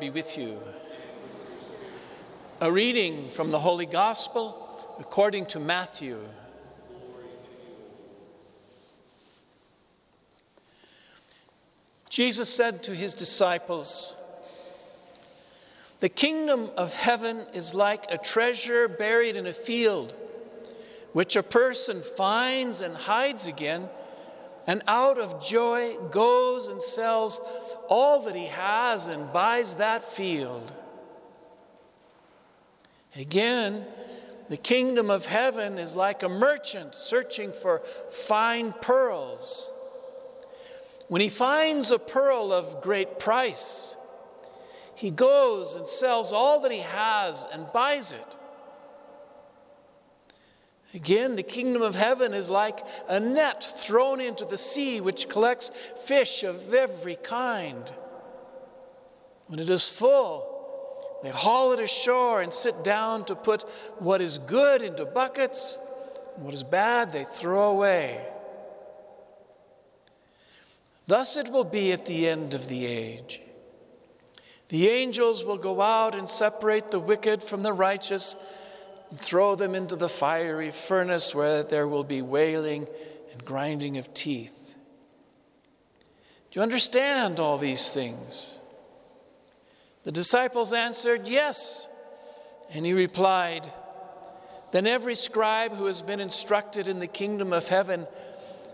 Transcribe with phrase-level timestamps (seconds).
[0.00, 0.58] Be with you.
[2.62, 6.20] A reading from the Holy Gospel according to Matthew.
[12.08, 14.14] Jesus said to his disciples,
[16.00, 20.14] The kingdom of heaven is like a treasure buried in a field,
[21.12, 23.90] which a person finds and hides again,
[24.70, 27.40] and out of joy goes and sells
[27.88, 30.72] all that he has and buys that field.
[33.16, 33.84] Again,
[34.48, 37.82] the kingdom of heaven is like a merchant searching for
[38.12, 39.72] fine pearls.
[41.08, 43.96] When he finds a pearl of great price,
[44.94, 48.36] he goes and sells all that he has and buys it.
[50.92, 55.70] Again, the kingdom of heaven is like a net thrown into the sea which collects
[56.04, 57.92] fish of every kind.
[59.46, 60.50] When it is full,
[61.22, 63.64] they haul it ashore and sit down to put
[63.98, 65.78] what is good into buckets,
[66.34, 68.26] and what is bad they throw away.
[71.06, 73.40] Thus it will be at the end of the age.
[74.68, 78.36] The angels will go out and separate the wicked from the righteous
[79.18, 82.86] throw them into the fiery furnace where there will be wailing
[83.32, 84.56] and grinding of teeth.
[86.50, 88.58] Do you understand all these things?
[90.04, 91.86] The disciples answered, Yes.
[92.72, 93.70] And he replied,
[94.72, 98.06] Then every scribe who has been instructed in the kingdom of heaven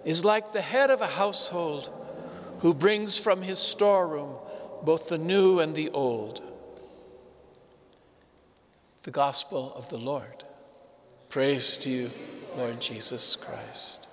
[0.04, 1.90] is like the head of a household
[2.60, 4.34] who brings from his storeroom
[4.82, 6.42] both the new and the old.
[9.06, 10.42] The gospel of the Lord.
[11.28, 12.10] Praise to you,
[12.56, 14.05] Lord Jesus Christ.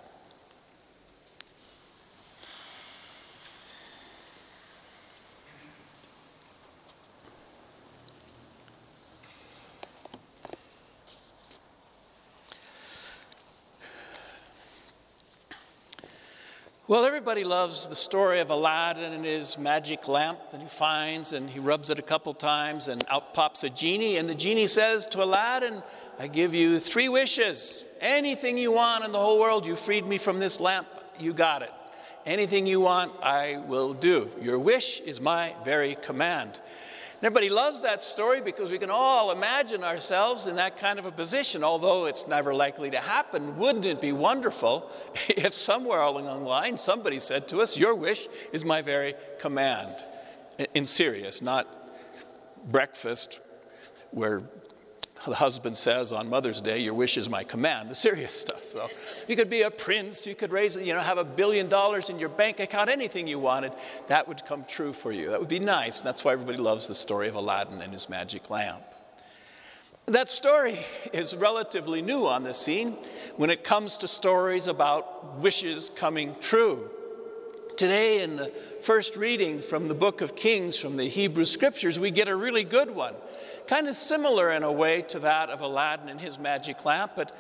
[16.86, 21.50] Well, everybody loves the story of Aladdin and his magic lamp that he finds, and
[21.50, 24.18] he rubs it a couple times, and out pops a genie.
[24.18, 25.82] And the genie says to Aladdin,
[26.20, 27.86] I give you three wishes.
[28.02, 31.62] Anything you want in the whole world, you freed me from this lamp, you got
[31.62, 31.72] it.
[32.26, 34.30] Anything you want, I will do.
[34.42, 36.60] Your wish is my very command.
[37.24, 41.12] Everybody loves that story because we can all imagine ourselves in that kind of a
[41.12, 43.58] position, although it's never likely to happen.
[43.58, 44.92] Wouldn't it be wonderful
[45.30, 50.06] if somewhere along the line somebody said to us, Your wish is my very command?
[50.74, 51.66] In serious, not
[52.70, 53.40] breakfast
[54.12, 54.44] where
[55.28, 58.62] the husband says on Mother's Day, Your wish is my command, the serious stuff.
[58.72, 58.90] So
[59.28, 62.20] you could be a prince, you could raise, you know, have a billion dollars in
[62.20, 63.74] your bank account, anything you wanted,
[64.08, 65.30] that would come true for you.
[65.30, 66.00] That would be nice.
[66.00, 68.84] And that's why everybody loves the story of Aladdin and his magic lamp.
[70.06, 72.98] That story is relatively new on the scene
[73.38, 76.90] when it comes to stories about wishes coming true.
[77.76, 78.52] Today, in the
[78.84, 82.64] first reading from the book of Kings from the Hebrew scriptures, we get a really
[82.64, 83.16] good one.
[83.66, 87.36] Kind of similar in a way to that of Aladdin and his magic lamp, but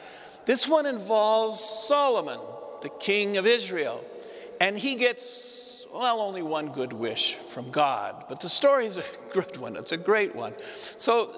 [0.47, 2.39] this one involves Solomon,
[2.81, 4.03] the king of Israel.
[4.59, 8.25] And he gets, well, only one good wish from God.
[8.27, 10.53] But the story is a good one, it's a great one.
[10.97, 11.29] So,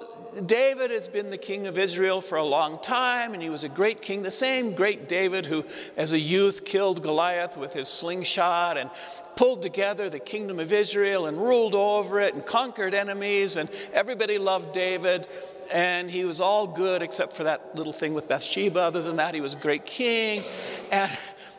[0.46, 3.68] David has been the king of Israel for a long time, and he was a
[3.68, 5.64] great king, the same great David who,
[5.96, 8.90] as a youth, killed Goliath with his slingshot and
[9.34, 14.38] pulled together the kingdom of Israel and ruled over it and conquered enemies, and everybody
[14.38, 15.28] loved David.
[15.70, 18.80] And he was all good except for that little thing with Bathsheba.
[18.80, 20.44] Other than that, he was a great king.
[20.92, 21.10] And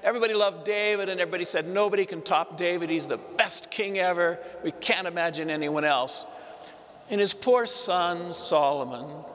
[0.07, 2.89] everybody loved David, and everybody said, Nobody can top David.
[2.89, 4.39] He's the best king ever.
[4.63, 6.25] We can't imagine anyone else.
[7.09, 9.25] And his poor son, Solomon,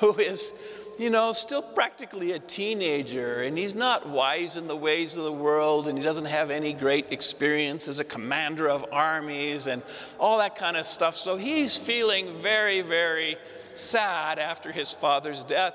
[0.00, 0.52] who is,
[0.98, 5.32] you know, still practically a teenager, and he's not wise in the ways of the
[5.32, 9.82] world, and he doesn't have any great experience as a commander of armies and
[10.18, 11.14] all that kind of stuff.
[11.14, 13.36] So he's feeling very, very
[13.74, 15.74] sad after his father's death,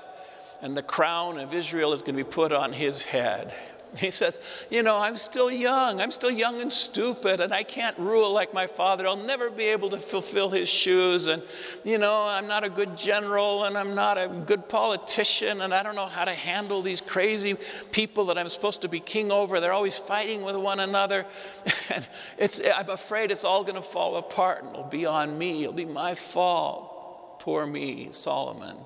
[0.62, 3.54] and the crown of Israel is going to be put on his head.
[3.96, 4.38] He says,
[4.70, 6.00] You know, I'm still young.
[6.00, 9.06] I'm still young and stupid, and I can't rule like my father.
[9.06, 11.26] I'll never be able to fulfill his shoes.
[11.26, 11.42] And,
[11.84, 15.82] you know, I'm not a good general, and I'm not a good politician, and I
[15.82, 17.56] don't know how to handle these crazy
[17.92, 19.60] people that I'm supposed to be king over.
[19.60, 21.26] They're always fighting with one another.
[21.90, 22.06] And
[22.36, 25.62] it's, I'm afraid it's all going to fall apart, and it'll be on me.
[25.62, 27.40] It'll be my fault.
[27.40, 28.76] poor me, Solomon.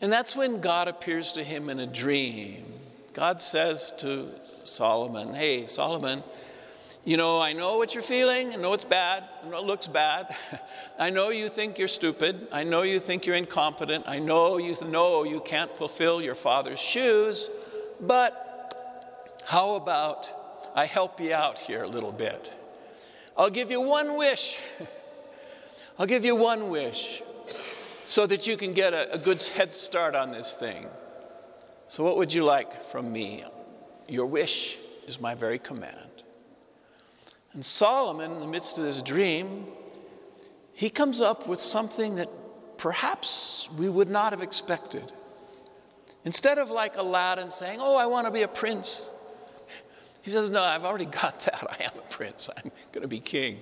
[0.00, 2.64] And that's when God appears to him in a dream.
[3.14, 4.28] God says to
[4.64, 6.22] Solomon, Hey, Solomon,
[7.04, 8.52] you know, I know what you're feeling.
[8.52, 9.24] I know it's bad.
[9.42, 10.34] I know it looks bad.
[10.98, 12.48] I know you think you're stupid.
[12.52, 14.04] I know you think you're incompetent.
[14.06, 17.48] I know you know you can't fulfill your father's shoes.
[18.00, 20.28] But how about
[20.74, 22.52] I help you out here a little bit?
[23.38, 24.56] I'll give you one wish.
[25.98, 27.22] I'll give you one wish
[28.04, 30.86] so that you can get a, a good head start on this thing.
[31.88, 33.44] So, what would you like from me?
[34.06, 34.76] Your wish
[35.06, 36.22] is my very command.
[37.54, 39.66] And Solomon, in the midst of this dream,
[40.74, 42.28] he comes up with something that
[42.76, 45.10] perhaps we would not have expected.
[46.24, 49.08] Instead of like Aladdin saying, Oh, I want to be a prince,
[50.20, 51.66] he says, No, I've already got that.
[51.70, 52.50] I am a prince.
[52.54, 53.60] I'm going to be king.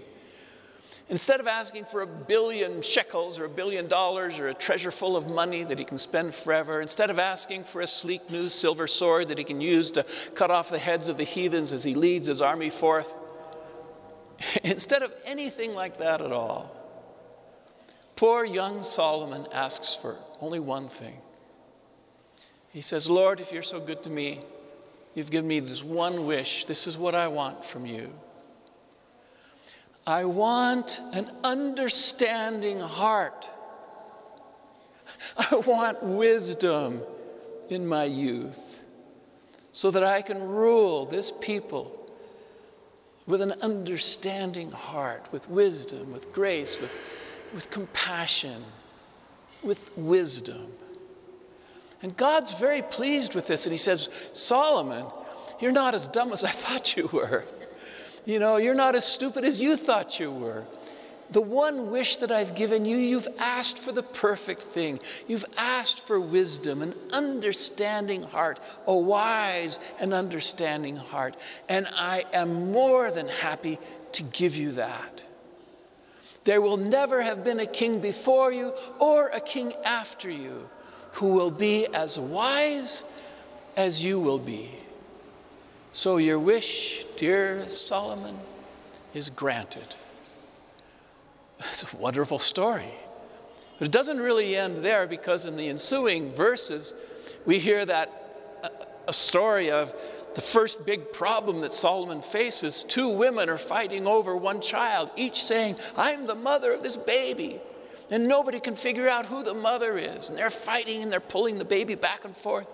[1.09, 5.17] Instead of asking for a billion shekels or a billion dollars or a treasure full
[5.17, 8.89] of money that he can spend forever, instead of asking for a sleek new silver
[8.89, 10.05] sword that he can use to
[10.35, 13.15] cut off the heads of the heathens as he leads his army forth,
[14.65, 16.75] instead of anything like that at all,
[18.17, 21.19] poor young Solomon asks for only one thing.
[22.71, 24.41] He says, Lord, if you're so good to me,
[25.15, 26.65] you've given me this one wish.
[26.67, 28.13] This is what I want from you.
[30.07, 33.49] I want an understanding heart.
[35.37, 37.03] I want wisdom
[37.69, 38.59] in my youth
[39.73, 41.93] so that I can rule this people
[43.27, 46.93] with an understanding heart, with wisdom, with grace, with,
[47.53, 48.65] with compassion,
[49.65, 50.69] with wisdom.
[52.01, 53.67] And God's very pleased with this.
[53.67, 55.07] And He says, Solomon,
[55.59, 57.45] you're not as dumb as I thought you were.
[58.27, 60.65] You know, you're not as stupid as you thought you were.
[61.31, 65.01] The one wish that I've given you, you've asked for the perfect thing.
[65.27, 71.37] You've asked for wisdom, an understanding heart, a wise and understanding heart.
[71.69, 73.79] And I am more than happy
[74.13, 75.23] to give you that.
[76.45, 80.69] There will never have been a king before you or a king after you
[81.13, 83.03] who will be as wise
[83.77, 84.71] as you will be.
[85.97, 88.39] So your wish, dear Solomon,
[89.15, 89.95] is granted.
[91.59, 92.93] That's a wonderful story.
[93.79, 96.93] But it doesn't really end there because in the ensuing verses,
[97.47, 98.13] we hear that
[98.63, 98.69] uh,
[99.09, 99.95] a story of
[100.35, 102.83] the first big problem that Solomon faces.
[102.87, 107.59] Two women are fighting over one child, each saying, I'm the mother of this baby.
[108.11, 110.29] And nobody can figure out who the mother is.
[110.29, 112.67] And they're fighting and they're pulling the baby back and forth.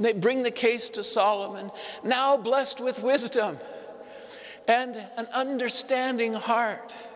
[0.00, 1.70] They bring the case to Solomon,
[2.02, 3.58] now blessed with wisdom
[4.66, 6.96] and an understanding heart.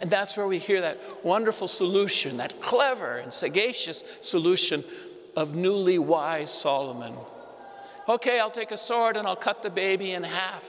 [0.00, 4.84] And that's where we hear that wonderful solution, that clever and sagacious solution
[5.36, 7.16] of newly wise Solomon.
[8.08, 10.62] Okay, I'll take a sword and I'll cut the baby in half,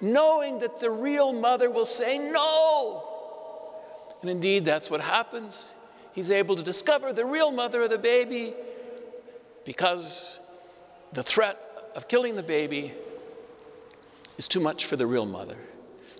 [0.00, 3.02] knowing that the real mother will say no.
[4.22, 5.74] And indeed, that's what happens.
[6.12, 8.54] He's able to discover the real mother of the baby
[9.68, 10.40] because
[11.12, 11.58] the threat
[11.94, 12.94] of killing the baby
[14.38, 15.58] is too much for the real mother.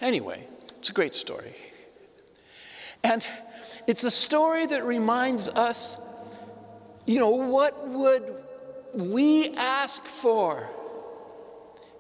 [0.03, 0.47] Anyway,
[0.79, 1.57] it's a great story.
[3.03, 3.27] And
[3.87, 5.97] it's a story that reminds us
[7.07, 8.35] you know, what would
[8.93, 10.69] we ask for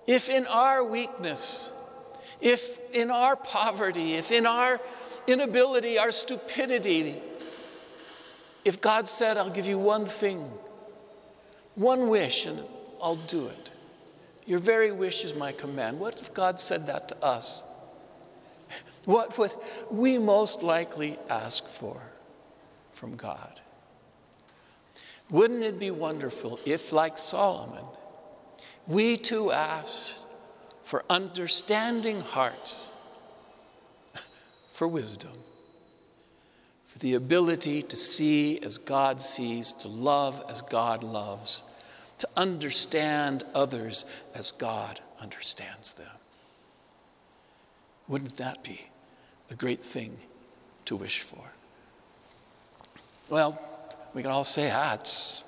[0.06, 1.70] if in our weakness,
[2.42, 4.82] if in our poverty, if in our
[5.26, 7.22] inability, our stupidity,
[8.66, 10.52] if God said, I'll give you one thing
[11.78, 12.60] one wish and
[13.00, 13.70] I'll do it.
[14.44, 16.00] Your very wish is my command.
[16.00, 17.62] What if God said that to us?
[19.04, 19.54] What would
[19.90, 22.02] we most likely ask for
[22.94, 23.60] from God?
[25.30, 27.84] Wouldn't it be wonderful if, like Solomon,
[28.86, 30.22] we too asked
[30.84, 32.88] for understanding hearts,
[34.74, 35.32] for wisdom,
[37.00, 41.62] the ability to see as God sees, to love as God loves,
[42.18, 46.06] to understand others as God understands them.
[48.08, 48.88] Wouldn't that be
[49.50, 50.16] a great thing
[50.86, 51.44] to wish for?
[53.28, 53.60] Well,
[54.14, 55.44] we can all say, ah, it's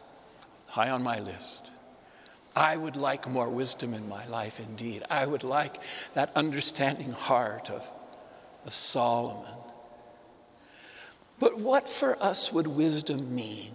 [0.67, 1.71] high on my list.
[2.55, 5.03] I would like more wisdom in my life indeed.
[5.09, 5.77] I would like
[6.15, 7.83] that understanding heart of,
[8.67, 9.55] of Solomon.
[11.41, 13.73] But what for us would wisdom mean?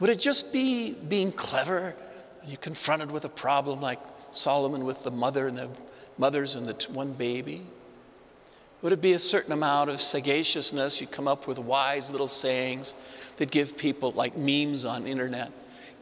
[0.00, 1.94] Would it just be being clever?
[2.42, 4.00] And You confronted with a problem like
[4.32, 5.70] Solomon with the mother and the
[6.18, 7.64] mothers and the one baby?
[8.82, 11.00] Would it be a certain amount of sagaciousness?
[11.00, 12.94] You come up with wise little sayings
[13.38, 15.50] that give people, like memes on internet,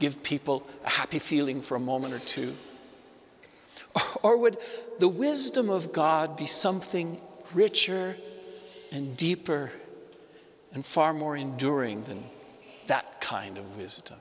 [0.01, 2.57] give people a happy feeling for a moment or two?
[4.23, 4.57] Or would
[4.99, 7.21] the wisdom of God be something
[7.53, 8.17] richer
[8.91, 9.71] and deeper
[10.75, 12.25] and far more enduring than
[12.87, 14.19] that kind of wisdom?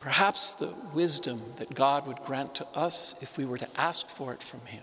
[0.00, 4.32] Perhaps the wisdom that God would grant to us if we were to ask for
[4.32, 4.82] it from Him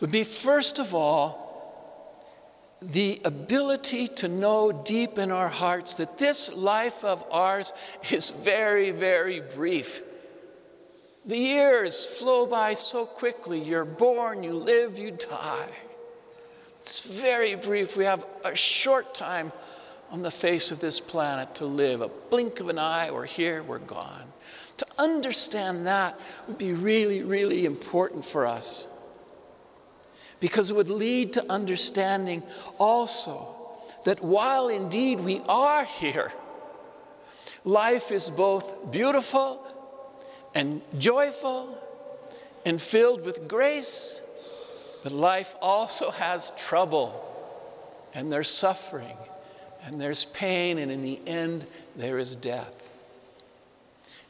[0.00, 1.44] would be, first of all,
[2.82, 7.72] the ability to know deep in our hearts that this life of ours
[8.10, 10.02] is very, very brief.
[11.24, 13.58] The years flow by so quickly.
[13.58, 15.70] You're born, you live, you die.
[16.84, 17.96] It's very brief.
[17.96, 19.52] We have a short time
[20.10, 22.02] on the face of this planet to live.
[22.02, 24.30] A blink of an eye, we're here, we're gone.
[24.76, 28.86] To understand that would be really, really important for us
[30.40, 32.42] because it would lead to understanding
[32.76, 33.56] also
[34.04, 36.32] that while indeed we are here,
[37.64, 39.66] life is both beautiful
[40.54, 41.78] and joyful
[42.66, 44.20] and filled with grace,
[45.04, 47.30] but life also has trouble
[48.14, 49.16] and there's suffering
[49.84, 52.72] and there's pain, and in the end, there is death.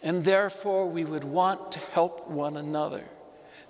[0.02, 3.04] And therefore, we would want to help one another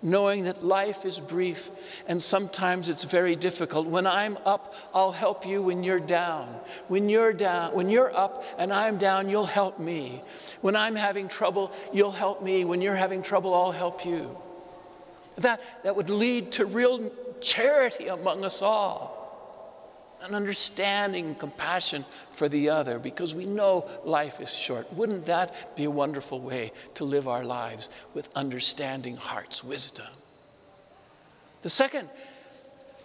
[0.05, 1.71] knowing that life is brief
[2.07, 3.87] and sometimes it's very difficult.
[3.87, 6.61] When I'm up, I'll help you when you're down.
[6.89, 10.23] When you're down, when you're up and I'm down, you'll help me.
[10.61, 12.67] When I'm having trouble, you'll help me.
[12.67, 14.37] When you're having trouble, I'll help you.
[15.39, 17.11] That, that would lead to real
[17.41, 19.25] charity among us all
[20.25, 24.91] an understanding and compassion for the other because we know life is short.
[24.95, 30.07] Wouldn't that be a wonderful way to live our lives with understanding heart's wisdom?
[31.61, 32.09] The second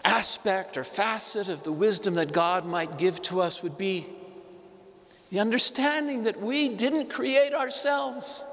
[0.05, 4.07] aspect or facet of the wisdom that God might give to us would be
[5.29, 8.45] the understanding that we didn't create ourselves,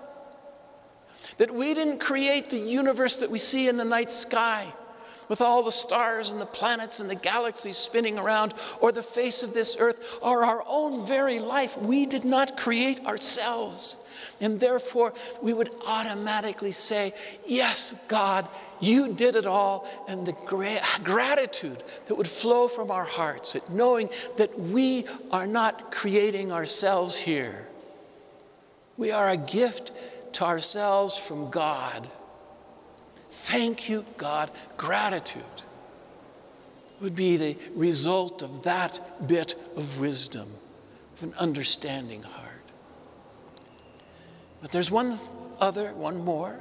[1.38, 4.72] that we didn't create the universe that we see in the night sky
[5.28, 9.42] with all the stars and the planets and the galaxies spinning around, or the face
[9.42, 11.76] of this earth, or our own very life.
[11.76, 13.96] We did not create ourselves.
[14.40, 18.48] And therefore, we would automatically say, Yes, God,
[18.80, 19.88] you did it all.
[20.08, 25.46] And the gra- gratitude that would flow from our hearts at knowing that we are
[25.46, 27.66] not creating ourselves here.
[28.96, 29.92] We are a gift
[30.36, 32.10] to ourselves from God.
[33.30, 34.50] Thank you, God.
[34.76, 35.42] Gratitude
[37.00, 40.52] would be the result of that bit of wisdom,
[41.16, 42.52] of an understanding heart.
[44.60, 45.18] But there's one
[45.58, 46.60] other, one more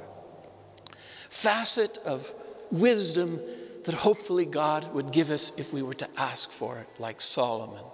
[1.28, 2.32] facet of
[2.70, 3.40] wisdom
[3.84, 7.84] that hopefully God would give us if we were to ask for it, like Solomon.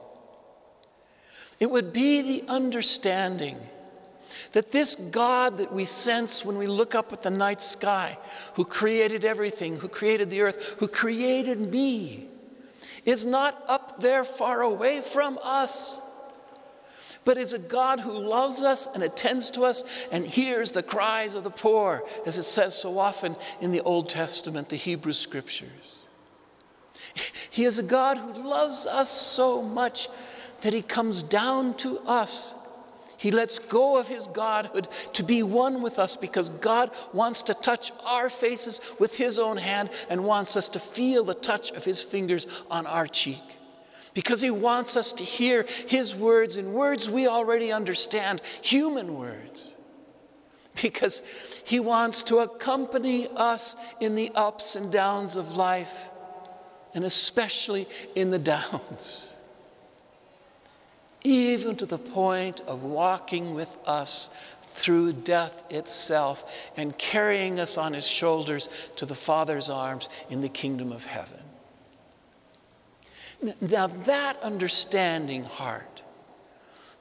[1.59, 3.59] It would be the understanding
[4.53, 8.19] that this God that we sense when we look up at the night sky,
[8.55, 12.29] who created everything, who created the earth, who created me,
[13.05, 16.01] is not up there far away from us,
[17.25, 21.35] but is a God who loves us and attends to us and hears the cries
[21.35, 26.07] of the poor, as it says so often in the Old Testament, the Hebrew Scriptures.
[27.51, 30.09] He is a God who loves us so much
[30.63, 32.55] that he comes down to us
[33.23, 37.55] he lets go of his godhood to be one with us because God wants to
[37.55, 41.85] touch our faces with his own hand and wants us to feel the touch of
[41.85, 43.45] his fingers on our cheek.
[44.13, 49.77] Because he wants us to hear his words in words we already understand, human words.
[50.83, 51.23] Because
[51.63, 55.95] he wants to accompany us in the ups and downs of life,
[56.93, 59.32] and especially in the downs
[61.25, 64.31] even to the point of walking with us
[64.75, 66.45] through death itself
[66.77, 71.41] and carrying us on his shoulders to the Father's arms in the kingdom of heaven.
[73.61, 76.03] Now, that understanding heart,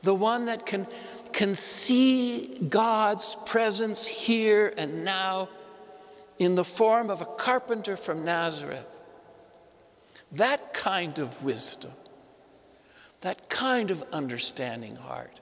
[0.02, 0.88] the one that can,
[1.32, 5.50] can see God's presence here and now
[6.40, 8.88] in the form of a carpenter from Nazareth,
[10.32, 11.92] that kind of wisdom
[13.22, 15.40] that kind of understanding heart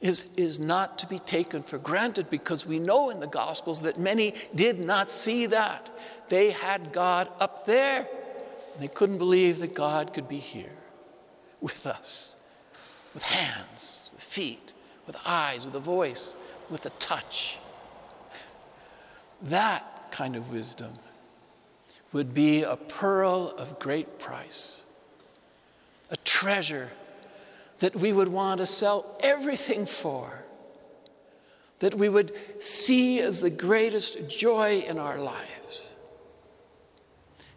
[0.00, 3.98] is, is not to be taken for granted because we know in the Gospels that
[3.98, 5.90] many did not see that.
[6.28, 8.08] They had God up there.
[8.74, 10.72] And they couldn't believe that God could be here
[11.60, 12.36] with us,
[13.12, 14.72] with hands, with feet,
[15.06, 16.34] with eyes, with a voice,
[16.70, 17.58] with a touch.
[19.42, 20.94] That kind of wisdom
[22.12, 24.82] would be a pearl of great price,
[26.10, 26.90] a treasure
[27.78, 30.44] that we would want to sell everything for,
[31.78, 35.94] that we would see as the greatest joy in our lives.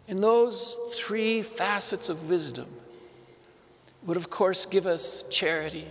[0.08, 2.68] And those three facets of wisdom
[4.04, 5.88] would, of course, give us charity,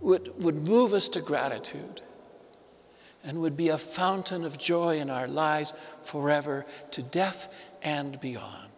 [0.00, 2.02] would, would move us to gratitude,
[3.24, 5.72] and would be a fountain of joy in our lives
[6.04, 7.48] forever to death
[7.82, 8.70] and beyond.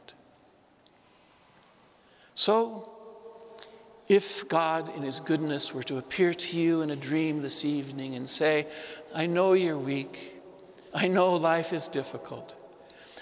[2.39, 2.89] So,
[4.07, 8.15] if God, in His goodness, were to appear to you in a dream this evening
[8.15, 8.69] and say,
[9.13, 10.35] I know you're weak,
[10.95, 12.55] I know life is difficult,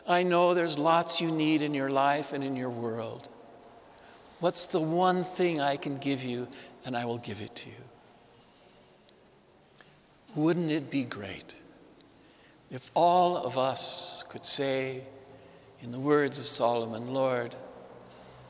[0.07, 3.31] I know there's lots you need in your life and in your world.
[4.41, 6.47] What's the one thing I can give you,
[6.85, 7.85] and I will give it to you?
[10.35, 11.55] Wouldn't it be great
[12.71, 15.05] if all of us could say,
[15.81, 17.57] in the words of Solomon, Lord,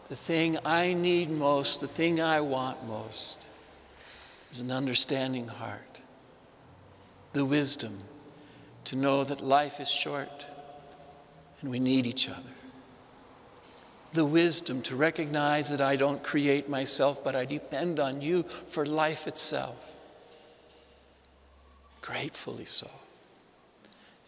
[0.09, 3.39] the thing I need most, the thing I want most,
[4.53, 6.01] is an understanding heart,
[7.33, 8.03] the wisdom
[8.85, 10.47] to know that life is short
[11.61, 12.55] and we need each other,
[14.13, 18.87] the wisdom to recognize that I don't create myself, but I depend on you for
[18.87, 19.77] life itself
[22.07, 22.89] gratefully so.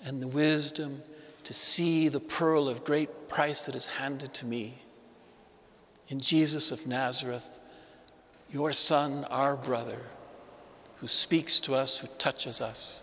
[0.02, 1.00] And the wisdom
[1.44, 4.82] to see the pearl of great price that is handed to me
[6.08, 7.50] in Jesus of Nazareth,
[8.50, 10.00] your Son, our brother,
[10.96, 13.02] who speaks to us, who touches us,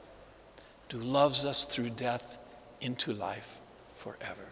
[0.91, 2.38] who loves us through death
[2.82, 3.58] into life
[3.97, 4.47] forever.